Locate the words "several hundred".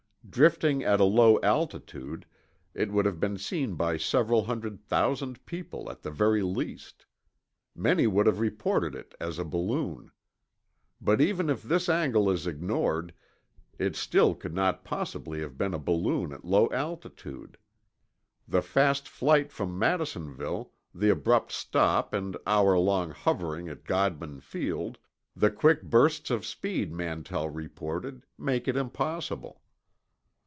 3.97-4.79